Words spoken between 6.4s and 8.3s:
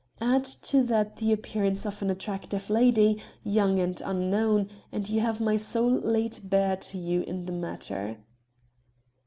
bare to you in the matter."